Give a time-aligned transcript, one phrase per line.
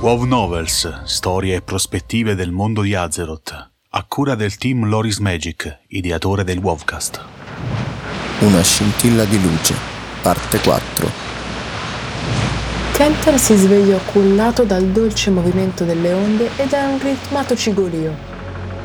[0.00, 5.80] WoW Novels, storie e prospettive del mondo di Azeroth, a cura del team Loris Magic,
[5.88, 7.22] ideatore del WoWcast.
[8.38, 9.74] Una scintilla di luce,
[10.22, 11.10] parte 4.
[12.94, 18.16] Kenton si svegliò cullato dal dolce movimento delle onde e da un ritmato cigolio.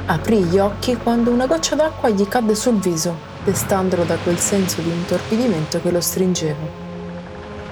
[0.07, 4.81] Aprì gli occhi quando una goccia d'acqua gli cadde sul viso, destandolo da quel senso
[4.81, 6.84] di intorpidimento che lo stringeva.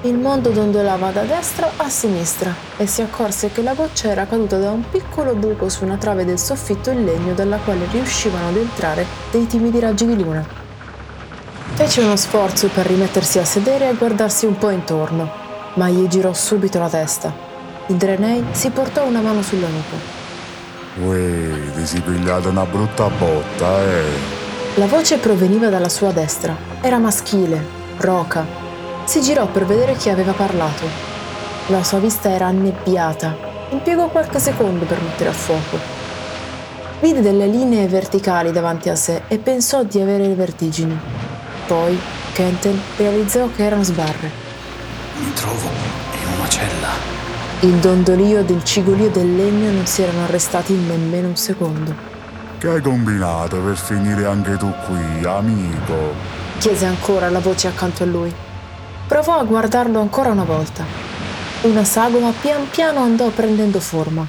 [0.06, 4.58] Il mondo dondolava da destra a sinistra e si accorse che la goccia era caduta
[4.58, 8.58] da un piccolo buco su una trave del soffitto in legno dalla quale riuscivano ad
[8.58, 10.46] entrare dei timidi raggi di luna.
[11.76, 15.32] Fece uno sforzo per rimettersi a sedere e guardarsi un po' intorno,
[15.76, 17.34] ma gli girò subito la testa.
[17.88, 19.96] Il Drenei si portò una mano sulla nuca.
[21.02, 24.04] Uè, ti sei pigliata una brutta botta, eh?
[24.76, 26.54] La voce proveniva dalla sua destra.
[26.82, 27.66] Era maschile,
[28.00, 28.63] roca,
[29.06, 31.12] si girò per vedere chi aveva parlato.
[31.68, 33.36] La sua vista era annebbiata.
[33.70, 35.78] Impiegò qualche secondo per mettere a fuoco.
[37.00, 40.98] Vide delle linee verticali davanti a sé e pensò di avere le vertigini.
[41.68, 42.00] Poi
[42.34, 44.32] Kenton realizzò che erano sbarre.
[45.18, 45.70] Mi trovo
[46.22, 46.90] in una cella.
[47.62, 51.94] Il dondolio del cigolio del legno non si erano arrestati nemmeno un secondo.
[52.58, 56.14] Che hai combinato per finire anche tu qui, amico?
[56.60, 58.34] Chiese ancora la voce accanto a lui.
[59.06, 60.86] Provò a guardarlo ancora una volta.
[61.64, 64.26] Una sagoma pian piano andò prendendo forma.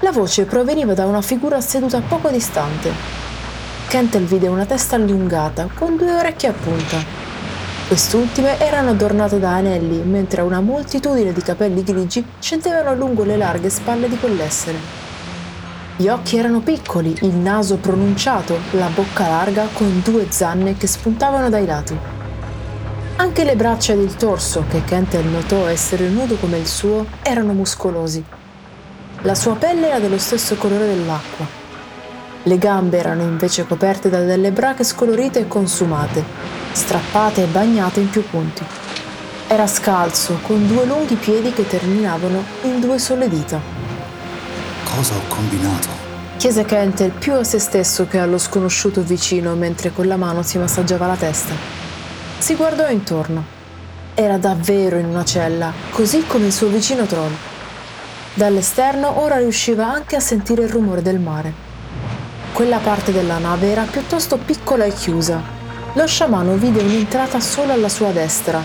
[0.00, 2.90] La voce proveniva da una figura seduta poco distante.
[3.88, 6.96] Kentel vide una testa allungata, con due orecchie a punta.
[7.86, 13.68] Quest'ultime erano adornate da anelli, mentre una moltitudine di capelli grigi scendevano lungo le larghe
[13.68, 14.78] spalle di quell'essere.
[15.96, 21.50] Gli occhi erano piccoli, il naso pronunciato, la bocca larga con due zanne che spuntavano
[21.50, 22.21] dai lati.
[23.22, 27.52] Anche le braccia ed il torso, che Kentel notò essere nudo come il suo, erano
[27.52, 28.22] muscolosi.
[29.20, 31.46] La sua pelle era dello stesso colore dell'acqua.
[32.42, 36.24] Le gambe erano invece coperte da delle brache scolorite e consumate,
[36.72, 38.64] strappate e bagnate in più punti.
[39.46, 43.60] Era scalzo, con due lunghi piedi che terminavano in due sole dita.
[44.82, 45.88] Cosa ho combinato?
[46.38, 50.58] Chiese Kentel più a se stesso che allo sconosciuto vicino mentre con la mano si
[50.58, 51.81] massaggiava la testa.
[52.42, 53.44] Si guardò intorno.
[54.14, 57.30] Era davvero in una cella, così come il suo vicino troll.
[58.34, 61.52] Dall'esterno ora riusciva anche a sentire il rumore del mare.
[62.52, 65.40] Quella parte della nave era piuttosto piccola e chiusa.
[65.92, 68.60] Lo sciamano vide un'entrata solo alla sua destra,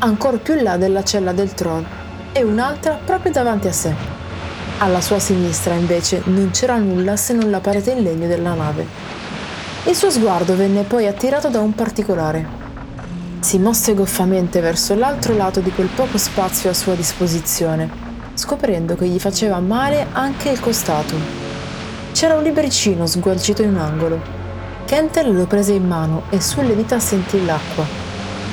[0.00, 1.84] ancora più in là della cella del troll,
[2.32, 3.94] e un'altra proprio davanti a sé.
[4.78, 8.84] Alla sua sinistra, invece, non c'era nulla se non la parete in legno della nave.
[9.84, 12.57] Il suo sguardo venne poi attirato da un particolare.
[13.40, 17.88] Si mosse goffamente verso l'altro lato di quel poco spazio a sua disposizione,
[18.34, 21.14] scoprendo che gli faceva male anche il costato.
[22.12, 24.20] C'era un libricino sgualcito in un angolo.
[24.86, 27.86] Kentel lo prese in mano e sulle dita sentì l'acqua.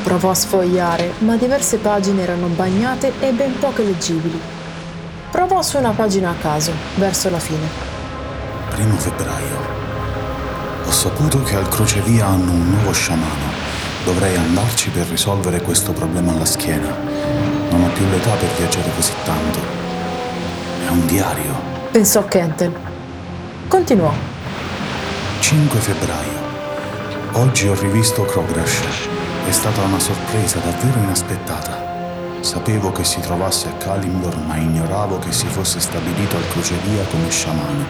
[0.03, 4.40] Provò a sfogliare, ma diverse pagine erano bagnate e ben poche leggibili.
[5.31, 7.68] Provò su una pagina a caso, verso la fine.
[8.69, 9.57] Primo febbraio.
[10.85, 13.55] Ho saputo che al crocevia hanno un nuovo sciamano
[14.06, 16.96] Dovrei andarci per risolvere questo problema alla schiena.
[17.72, 19.58] Non ho più l'età per viaggiare così tanto.
[20.86, 21.60] È un diario.
[21.90, 22.72] Pensò Kentel.
[23.68, 24.14] Continuò.
[25.40, 26.40] 5 febbraio.
[27.32, 28.84] Oggi ho rivisto Krogrash.
[29.48, 31.84] È stata una sorpresa davvero inaspettata.
[32.42, 37.32] Sapevo che si trovasse a Kalimdor, ma ignoravo che si fosse stabilito al crocevia come
[37.32, 37.86] sciamano.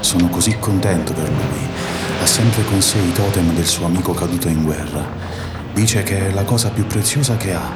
[0.00, 4.48] Sono così contento per lui ha sempre con sé i totem del suo amico caduto
[4.48, 5.04] in guerra.
[5.72, 7.70] Dice che è la cosa più preziosa che ha.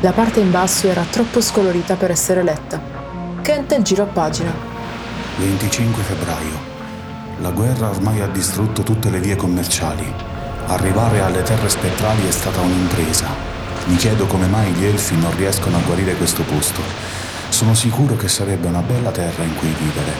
[0.00, 2.80] La parte in basso era troppo scolorita per essere letta.
[3.42, 4.52] Kent girò pagina.
[5.38, 6.66] 25 febbraio.
[7.40, 10.12] La guerra ormai ha distrutto tutte le vie commerciali.
[10.66, 13.26] Arrivare alle terre spettrali è stata un'impresa.
[13.86, 16.82] Mi chiedo come mai gli elfi non riescono a guarire questo posto.
[17.48, 20.12] Sono sicuro che sarebbe una bella terra in cui vivere.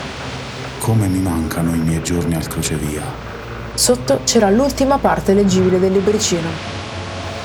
[0.79, 3.28] Come mi mancano i miei giorni al crocevia.
[3.79, 6.49] Sotto c'era l'ultima parte leggibile del libricino.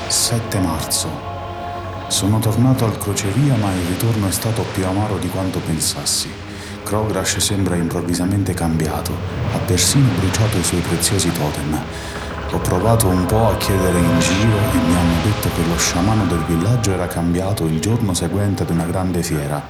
[0.07, 1.07] 7 marzo.
[2.07, 6.31] Sono tornato al crocevia ma il ritorno è stato più amaro di quanto pensassi.
[6.81, 9.11] Krogrash sembra improvvisamente cambiato,
[9.53, 11.79] ha persino bruciato i suoi preziosi totem.
[12.49, 16.25] Ho provato un po' a chiedere in giro e mi hanno detto che lo sciamano
[16.25, 19.61] del villaggio era cambiato il giorno seguente ad una grande fiera,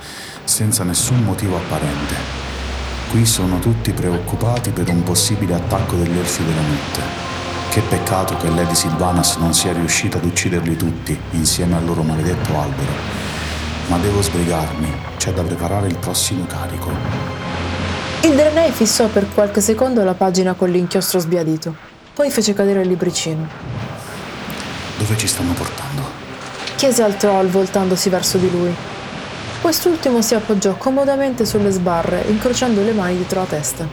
[0.45, 2.52] senza nessun motivo apparente.
[3.13, 7.01] Qui sono tutti preoccupati per un possibile attacco degli elfi della notte.
[7.69, 12.57] Che peccato che Lady Silvanas non sia riuscita ad ucciderli tutti insieme al loro maledetto
[12.57, 12.91] albero.
[13.89, 14.91] ma devo sbrigarmi.
[15.17, 16.89] C'è da preparare il prossimo carico.
[18.23, 21.75] Il Drenei fissò per qualche secondo la pagina con l'inchiostro sbiadito,
[22.15, 23.47] poi fece cadere il libricino.
[24.97, 26.01] Dove ci stanno portando?
[26.77, 28.75] Chiese al troll voltandosi verso di lui.
[29.63, 33.87] Quest'ultimo si appoggiò comodamente sulle sbarre, incrociando le mani dietro la testa.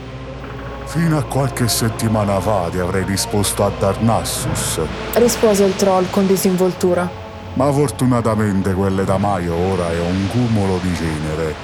[0.83, 4.81] Fino a qualche settimana fa ti avrei risposto a Darnassus,
[5.13, 7.09] Rispose il troll con disinvoltura.
[7.53, 11.55] ma fortunatamente quelle da Maio ora è un cumulo di cenere.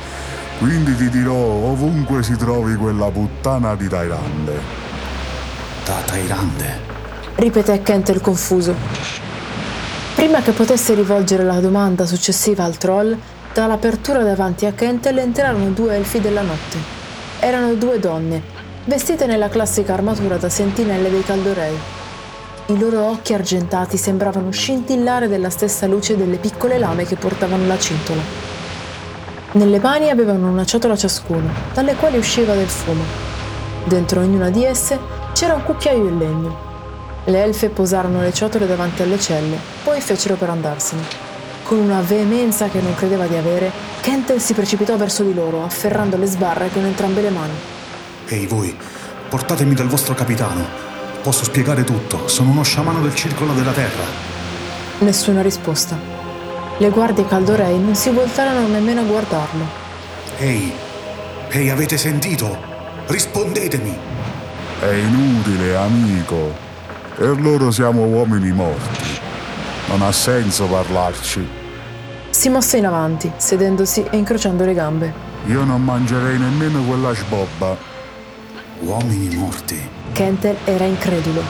[0.60, 4.60] Quindi ti dirò ovunque si trovi quella puttana di Tailande.
[5.86, 6.80] Da Tairande.
[7.36, 8.74] ripeté Kentel confuso.
[10.16, 13.16] Prima che potesse rivolgere la domanda successiva al troll,
[13.54, 16.78] dall'apertura davanti a Kentel entrarono due elfi della notte.
[17.40, 18.42] Erano due donne,
[18.86, 21.76] vestite nella classica armatura da sentinelle dei Caldorei.
[22.68, 27.78] I loro occhi argentati sembravano scintillare della stessa luce delle piccole lame che portavano la
[27.78, 28.22] cintola.
[29.54, 33.04] Nelle mani avevano una ciotola ciascuno, dalle quali usciva del fumo.
[33.86, 35.00] Dentro ognuna di esse
[35.32, 36.58] c'era un cucchiaio in legno.
[37.24, 41.27] Le elfe posarono le ciotole davanti alle celle, poi fecero per andarsene.
[41.68, 43.70] Con una veemenza che non credeva di avere,
[44.00, 47.52] Kentel si precipitò verso di loro, afferrando le sbarre con entrambe le mani.
[48.26, 48.74] Ehi voi,
[49.28, 50.66] portatemi dal vostro capitano.
[51.22, 52.30] Posso spiegare tutto.
[52.30, 54.04] Sono uno sciamano del circolo della terra.
[55.00, 56.00] Nessuna risposta.
[56.78, 59.66] Le guardie caldorei non si voltarono nemmeno a guardarlo.
[60.38, 60.72] Ehi,
[61.50, 62.58] ehi, avete sentito?
[63.08, 63.94] Rispondetemi.
[64.80, 66.56] È inutile, amico.
[67.14, 69.20] Per loro siamo uomini morti.
[69.90, 71.57] Non ha senso parlarci.
[72.38, 75.12] Si mosse in avanti, sedendosi e incrociando le gambe.
[75.48, 77.76] Io non mangerei nemmeno quella sbobba.
[78.82, 79.76] Uomini morti.
[80.12, 81.42] Kentel era incredulo.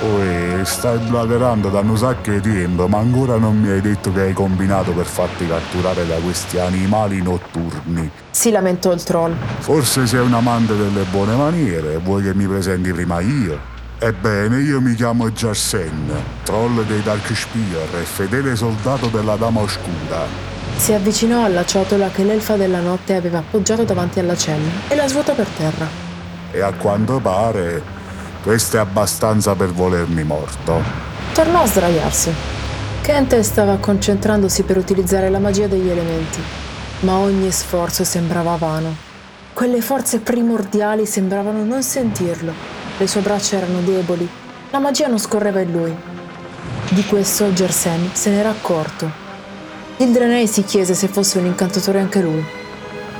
[0.00, 4.20] Uè, stai bladerando da un sacco di tempo, ma ancora non mi hai detto che
[4.20, 8.08] hai combinato per farti catturare da questi animali notturni.
[8.30, 9.34] Si lamentò il troll.
[9.58, 13.69] Forse sei un amante delle buone maniere, vuoi che mi presenti prima io?
[14.02, 16.10] Ebbene, io mi chiamo Jarsen,
[16.42, 20.24] troll dei Dark Spear e fedele soldato della Dama Oscura.
[20.74, 25.06] Si avvicinò alla ciotola che l'elfa della notte aveva appoggiato davanti alla cella e la
[25.06, 25.86] svuotò per terra.
[26.50, 27.82] E a quanto pare,
[28.42, 30.80] questo è abbastanza per volermi morto.
[31.34, 32.32] Tornò a sdraiarsi.
[33.02, 36.40] Kentel stava concentrandosi per utilizzare la magia degli elementi,
[37.00, 38.96] ma ogni sforzo sembrava vano.
[39.52, 42.79] Quelle forze primordiali sembravano non sentirlo.
[43.00, 44.28] Le sue braccia erano deboli,
[44.68, 45.96] la magia non scorreva in lui.
[46.90, 49.10] Di questo Gersen se n'era accorto.
[49.96, 52.44] Il Drenei si chiese se fosse un incantatore anche lui.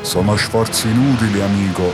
[0.03, 1.91] Sono sforzi inutili, amico.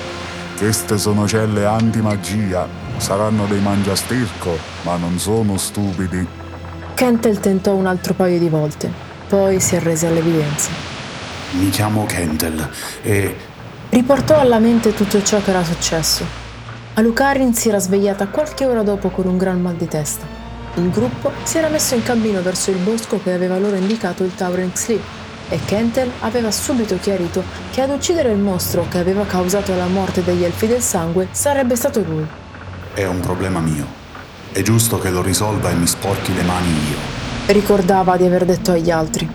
[0.59, 2.67] Queste sono celle anti-magia.
[2.97, 6.27] Saranno dei mangiasterco, ma non sono stupidi.
[6.95, 8.91] Kentel tentò un altro paio di volte,
[9.29, 10.71] poi si arrese all'evidenza.
[11.53, 12.69] Mi chiamo Kentel
[13.03, 13.37] e
[13.91, 16.46] Riportò alla mente tutto ciò che era successo.
[16.99, 20.25] Alucarin si era svegliata qualche ora dopo con un gran mal di testa.
[20.77, 24.35] Il gruppo si era messo in cammino verso il bosco che aveva loro indicato il
[24.35, 25.03] Towering Sleep
[25.51, 30.25] e Kentel aveva subito chiarito che ad uccidere il mostro che aveva causato la morte
[30.25, 32.27] degli elfi del sangue sarebbe stato lui.
[32.95, 33.85] è un problema mio.
[34.51, 37.53] È giusto che lo risolva e mi sporchi le mani io.
[37.53, 39.29] Ricordava di aver detto agli altri.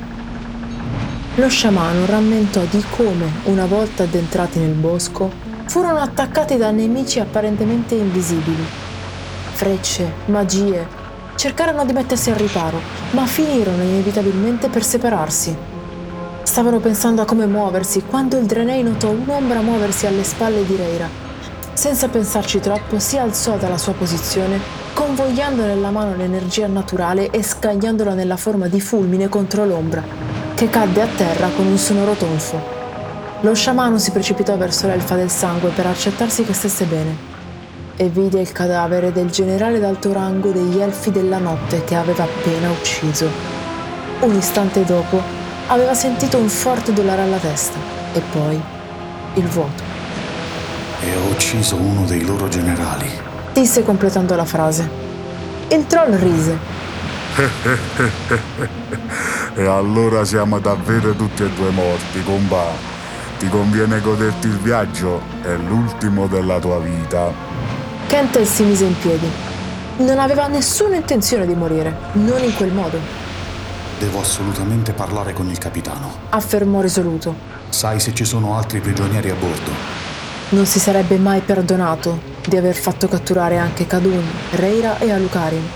[1.36, 7.96] Lo sciamano rammentò di come, una volta addentrati nel bosco, furono attaccati da nemici apparentemente
[7.96, 8.62] invisibili.
[9.54, 10.86] Frecce, magie,
[11.36, 12.78] cercarono di mettersi al riparo,
[13.12, 15.56] ma finirono inevitabilmente per separarsi.
[16.44, 21.08] Stavano pensando a come muoversi quando il Drenei notò un'ombra muoversi alle spalle di Reira.
[21.72, 24.60] Senza pensarci troppo, si alzò dalla sua posizione,
[24.94, 30.04] convogliando nella mano l'energia naturale e scagliandola nella forma di fulmine contro l'ombra,
[30.54, 32.81] che cadde a terra con un sonoro tonfo.
[33.44, 37.30] Lo sciamano si precipitò verso l'elfa del sangue per accertarsi che stesse bene
[37.96, 42.70] e vide il cadavere del generale d'alto rango degli elfi della notte che aveva appena
[42.70, 43.28] ucciso.
[44.20, 45.20] Un istante dopo
[45.68, 47.80] aveva sentito un forte dolore alla testa
[48.14, 48.62] e poi
[49.34, 49.82] il vuoto.
[51.02, 53.10] E ho ucciso uno dei loro generali.
[53.54, 54.88] Disse completando la frase.
[55.70, 56.58] Il troll rise.
[59.54, 63.01] E allora siamo davvero tutti e due morti, compa.
[63.42, 67.34] Ti conviene goderti il viaggio, è l'ultimo della tua vita.
[68.06, 69.28] Kentel si mise in piedi.
[69.98, 73.00] Non aveva nessuna intenzione di morire, non in quel modo,
[73.98, 76.12] Devo assolutamente parlare con il capitano.
[76.30, 77.34] affermò risoluto.
[77.70, 79.72] Sai se ci sono altri prigionieri a bordo?
[80.50, 85.68] Non si sarebbe mai perdonato di aver fatto catturare anche Kadun, Reira e Alucarin,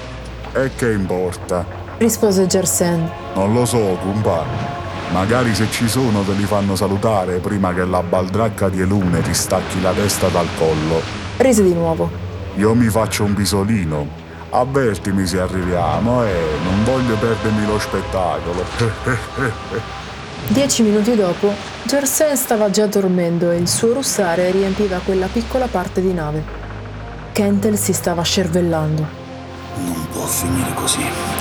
[0.53, 1.65] E che importa?
[1.97, 3.09] rispose Gersen.
[3.33, 4.74] Non lo so, compa.
[5.11, 9.33] Magari se ci sono te li fanno salutare prima che la baldracca di Elune ti
[9.33, 11.01] stacchi la testa dal collo.
[11.37, 12.09] Rise di nuovo.
[12.55, 14.23] Io mi faccio un pisolino.
[14.49, 16.33] Avvertimi se arriviamo e
[16.63, 18.63] non voglio perdermi lo spettacolo.
[20.47, 26.01] Dieci minuti dopo, Gersen stava già dormendo e il suo russare riempiva quella piccola parte
[26.01, 26.43] di nave.
[27.31, 29.05] Kentel si stava scervellando.
[29.77, 31.34] Non può finire così.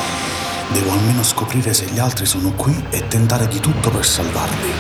[0.73, 4.71] Devo almeno scoprire se gli altri sono qui e tentare di tutto per salvarli.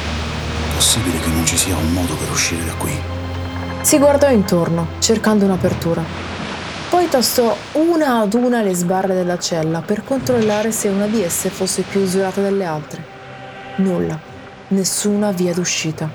[0.74, 2.98] Possibile che non ci sia un modo per uscire da qui.
[3.82, 6.02] Si guardò intorno, cercando un'apertura.
[6.88, 11.50] Poi tastò una ad una le sbarre della cella per controllare se una di esse
[11.50, 13.04] fosse più usurata delle altre.
[13.76, 14.18] Nulla,
[14.68, 16.08] nessuna via d'uscita.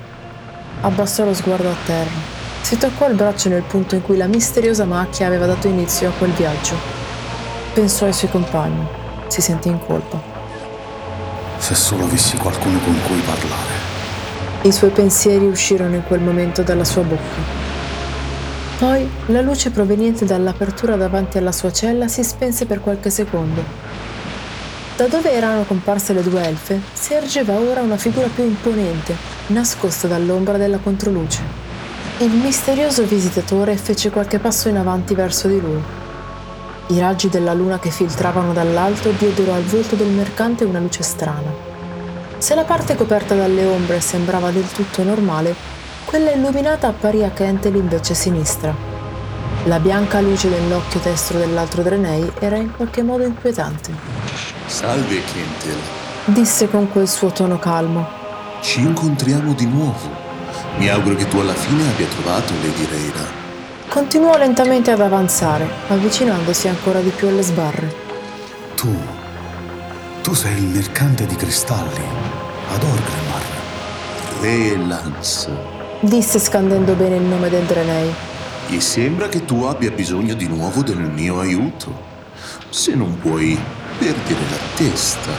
[0.80, 2.38] Abbassò lo sguardo a terra.
[2.62, 6.12] Si toccò il braccio nel punto in cui la misteriosa macchia aveva dato inizio a
[6.18, 6.74] quel viaggio.
[7.72, 8.99] Pensò ai suoi compagni.
[9.30, 10.20] Si sentì in colpa.
[11.58, 13.78] Se solo avessi qualcuno con cui parlare.
[14.62, 17.58] I suoi pensieri uscirono in quel momento dalla sua bocca.
[18.78, 23.62] Poi la luce proveniente dall'apertura davanti alla sua cella si spense per qualche secondo.
[24.96, 29.14] Da dove erano comparse le due elfe si ergeva ora una figura più imponente,
[29.46, 31.40] nascosta dall'ombra della controluce.
[32.18, 35.99] Il misterioso visitatore fece qualche passo in avanti verso di lui.
[36.90, 41.52] I raggi della luna che filtravano dall'alto diedero al volto del mercante una luce strana.
[42.38, 45.54] Se la parte coperta dalle ombre sembrava del tutto normale,
[46.04, 48.74] quella illuminata apparì a Kentel invece sinistra.
[49.66, 53.92] La bianca luce nell'occhio destro dell'altro Drenei era in qualche modo inquietante.
[54.66, 55.78] Salve Kentel,
[56.24, 58.08] Disse con quel suo tono calmo.
[58.62, 60.18] ci incontriamo di nuovo.
[60.78, 63.39] Mi auguro che tu alla fine abbia trovato Lady Reira.
[63.90, 67.92] Continuò lentamente ad avanzare, avvicinandosi ancora di più alle sbarre.
[68.76, 68.96] Tu.
[70.22, 72.00] Tu sei il mercante di cristalli.
[72.72, 73.42] Ad Orgrimmar.
[74.42, 75.50] Re Lance.
[75.98, 78.14] Disse scandendo bene il nome del Drenei.
[78.68, 81.92] E sembra che tu abbia bisogno di nuovo del mio aiuto.
[82.68, 83.58] Se non puoi
[83.98, 85.30] perdere la testa.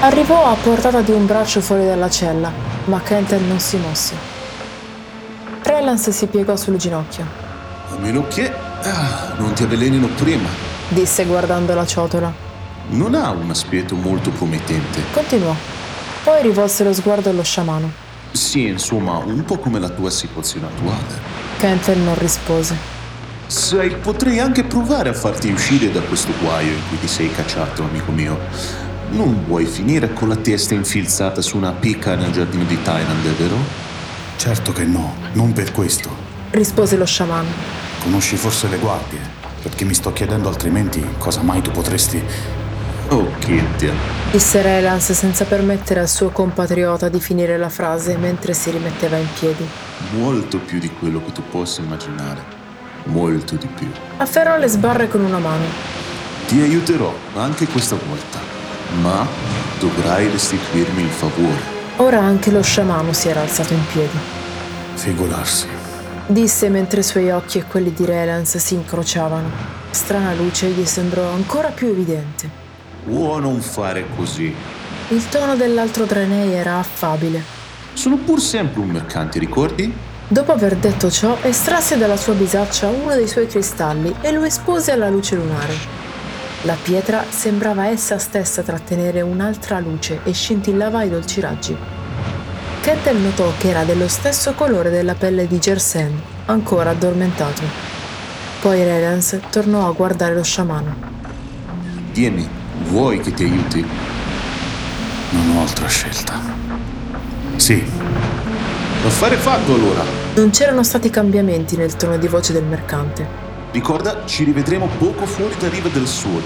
[0.00, 2.52] Arrivò a portata di un braccio fuori dalla cella,
[2.84, 4.33] ma Kentel non si mosse.
[5.84, 7.26] Relance si piegò sulle ginocchia.
[7.90, 10.48] A meno che ah, non ti avvelenino prima.
[10.88, 12.32] Disse guardando la ciotola.
[12.88, 15.02] Non ha un aspetto molto promettente.
[15.12, 15.54] Continuò.
[16.22, 17.92] Poi rivolse lo sguardo allo sciamano.
[18.32, 21.20] Sì, insomma, un po' come la tua situazione attuale.
[21.58, 22.74] Kentel non rispose.
[23.46, 27.82] Sai, potrei anche provare a farti uscire da questo guaio in cui ti sei cacciato,
[27.82, 28.38] amico mio.
[29.10, 33.92] Non vuoi finire con la testa infilzata su una picca nel giardino di Thailand, vero?
[34.36, 36.10] Certo che no, non per questo.
[36.50, 37.48] Rispose lo sciamano.
[38.02, 39.18] Conosci forse le guardie?
[39.62, 42.22] Perché mi sto chiedendo altrimenti cosa mai tu potresti...
[43.08, 43.90] Oh, Kitty.
[44.30, 49.28] Disse Relance senza permettere al suo compatriota di finire la frase mentre si rimetteva in
[49.38, 49.66] piedi.
[50.18, 52.42] Molto più di quello che tu possa immaginare.
[53.04, 53.88] Molto di più.
[54.16, 55.64] Afferrò le sbarre con una mano.
[56.46, 58.38] Ti aiuterò anche questa volta.
[59.00, 59.26] Ma
[59.78, 61.73] dovrai restituirmi il favore.
[61.98, 64.18] Ora anche lo sciamano si era alzato in piedi.
[64.94, 65.68] Figurarsi.
[66.26, 69.48] Disse mentre i suoi occhi e quelli di Relance si incrociavano.
[69.90, 72.50] Strana luce gli sembrò ancora più evidente.
[73.04, 74.52] Può non fare così.
[75.08, 77.40] Il tono dell'altro Drenei era affabile.
[77.92, 79.94] Sono pur sempre un mercante, ricordi?
[80.26, 84.90] Dopo aver detto ciò, estrasse dalla sua bisaccia uno dei suoi cristalli e lo espose
[84.90, 86.02] alla luce lunare.
[86.64, 91.76] La pietra sembrava essa stessa trattenere un'altra luce e scintillava ai dolci raggi.
[92.80, 97.62] Kettel notò che era dello stesso colore della pelle di Gersen, ancora addormentato.
[98.62, 100.94] Poi Relance tornò a guardare lo sciamano.
[102.12, 102.48] Vieni,
[102.88, 103.86] vuoi che ti aiuti?
[105.30, 106.40] Non ho altra scelta.
[107.56, 107.84] Sì,
[109.04, 110.02] Affare fatto allora.
[110.36, 113.43] Non c'erano stati cambiamenti nel tono di voce del mercante.
[113.74, 116.44] Ricorda, ci rivedremo poco fuori da Riva del Sud.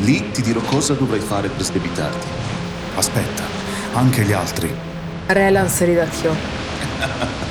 [0.00, 2.26] Lì ti dirò cosa dovrai fare per sdebitarti.
[2.94, 3.42] aspetta.
[3.94, 4.70] Anche gli altri.
[5.28, 6.30] Relance ridacchiò.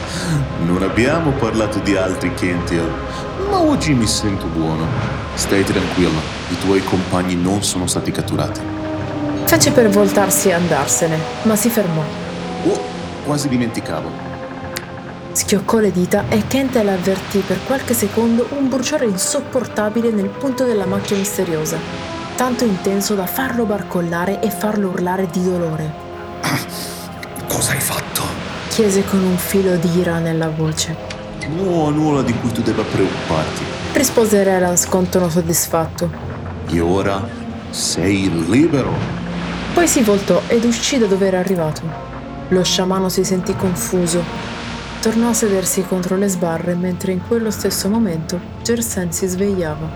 [0.65, 2.87] Non abbiamo parlato di altri Kentil,
[3.49, 4.85] ma oggi mi sento buono.
[5.33, 6.19] Stai tranquilla,
[6.49, 8.59] i tuoi compagni non sono stati catturati.
[9.45, 12.03] Fece per voltarsi e andarsene, ma si fermò.
[12.65, 12.81] Oh,
[13.25, 14.36] quasi dimenticavo.
[15.37, 20.87] Schioccò le dita e Kentel avvertì per qualche secondo un bruciore insopportabile nel punto della
[20.87, 21.77] macchia misteriosa,
[22.35, 25.93] tanto intenso da farlo barcollare e farlo urlare di dolore.
[27.47, 28.23] Cosa hai fatto?
[28.69, 30.95] Chiese con un filo di ira nella voce.
[31.55, 33.63] No, nulla di cui tu debba preoccuparti.
[33.93, 36.09] Rispose Relance con tono soddisfatto.
[36.67, 37.23] E ora
[37.69, 38.91] sei libero.
[39.75, 41.81] Poi si voltò ed uscì da dove era arrivato.
[42.47, 44.56] Lo sciamano si sentì confuso.
[45.01, 49.87] Tornò a sedersi contro le sbarre mentre in quello stesso momento Gersen si svegliava.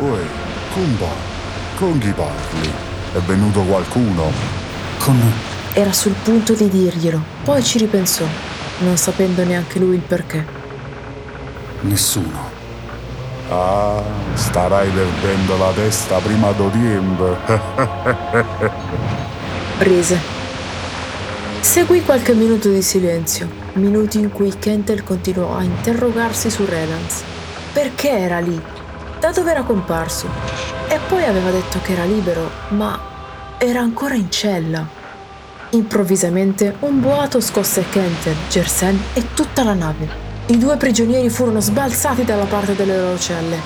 [0.00, 0.26] Oi,
[0.72, 1.06] Kumba,
[1.76, 2.70] con chi parli?
[3.12, 4.32] È venuto qualcuno?
[4.98, 5.20] Con...
[5.72, 8.24] Era sul punto di dirglielo, poi ci ripensò,
[8.78, 10.58] non sapendo neanche lui il perché.
[11.82, 12.48] nessuno.
[13.48, 14.00] Ah,
[14.34, 17.36] starai perdendo la testa prima do tempo.
[19.78, 20.39] Rise.
[21.60, 27.22] Seguì qualche minuto di silenzio, minuti in cui Kentel continuò a interrogarsi su Redans.
[27.72, 28.60] Perché era lì?
[29.20, 30.26] Da dove era comparso?
[30.88, 32.98] E poi aveva detto che era libero, ma
[33.58, 34.84] era ancora in cella.
[35.70, 40.08] Improvvisamente un boato scosse Kentel, Gersen e tutta la nave.
[40.46, 43.58] I due prigionieri furono sbalzati dalla parte delle loro celle.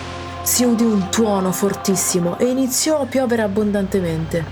[0.43, 4.45] Si udì un tuono fortissimo e iniziò a piovere abbondantemente.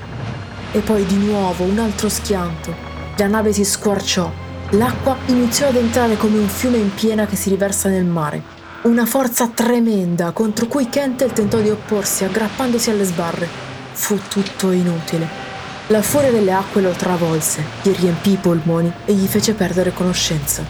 [0.70, 2.91] E poi di nuovo un altro schianto.
[3.16, 4.30] La nave si squarciò.
[4.70, 8.42] L'acqua iniziò ad entrare come un fiume in piena che si riversa nel mare.
[8.82, 13.48] Una forza tremenda contro cui Kentel tentò di opporsi aggrappandosi alle sbarre.
[13.92, 15.28] Fu tutto inutile.
[15.88, 20.64] La furia delle acque lo travolse, gli riempì i polmoni e gli fece perdere conoscenza.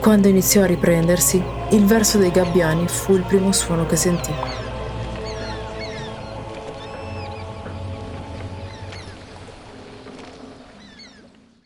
[0.00, 4.32] Quando iniziò a riprendersi, il verso dei gabbiani fu il primo suono che sentì.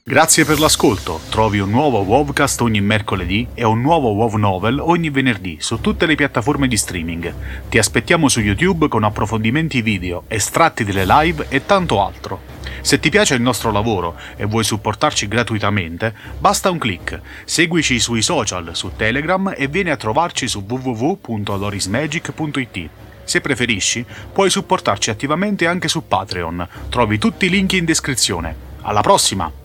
[0.04, 1.20] Grazie per l'ascolto.
[1.30, 6.06] Trovi un nuovo Wovcast ogni mercoledì e un nuovo WoW Novel ogni venerdì su tutte
[6.06, 7.32] le piattaforme di streaming.
[7.68, 12.40] Ti aspettiamo su YouTube con approfondimenti video, estratti delle live e tanto altro.
[12.80, 17.20] Se ti piace il nostro lavoro e vuoi supportarci gratuitamente, basta un clic.
[17.44, 22.88] Seguici sui social, su Telegram e vieni a trovarci su www.lorismagic.it.
[23.22, 26.68] Se preferisci, puoi supportarci attivamente anche su Patreon.
[26.88, 28.56] Trovi tutti i link in descrizione.
[28.80, 29.61] Alla prossima!